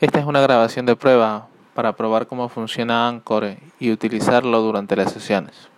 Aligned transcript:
Esta 0.00 0.20
es 0.20 0.26
una 0.26 0.40
grabación 0.40 0.86
de 0.86 0.94
prueba 0.94 1.48
para 1.74 1.96
probar 1.96 2.28
cómo 2.28 2.48
funciona 2.48 3.08
Anchor 3.08 3.56
y 3.80 3.90
utilizarlo 3.90 4.60
durante 4.60 4.94
las 4.94 5.10
sesiones. 5.10 5.68